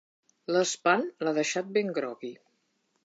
L'espant 0.55 1.05
l'ha 1.27 1.35
deixat 1.41 1.69
ben 1.77 1.93
grogui. 1.99 2.33